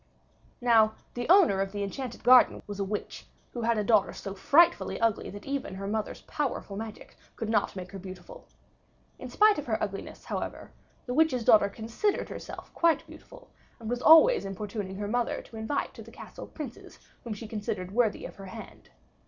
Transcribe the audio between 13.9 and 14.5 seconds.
was always